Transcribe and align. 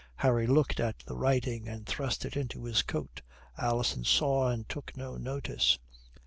Harry 0.15 0.47
looked 0.47 0.79
at 0.79 0.97
the 1.05 1.15
writing 1.15 1.67
and 1.67 1.85
thrust 1.85 2.25
it 2.25 2.35
into 2.35 2.63
his 2.63 2.81
coat. 2.81 3.21
Alison 3.55 4.03
saw 4.03 4.49
and 4.49 4.67
took 4.67 4.97
no 4.97 5.15
notice. 5.15 5.77